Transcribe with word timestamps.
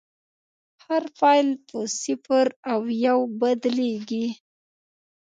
هر 0.85 1.03
فایل 1.17 1.49
په 1.67 1.79
صفر 2.01 2.47
او 2.71 2.81
یو 3.07 3.19
بدلېږي. 3.39 4.27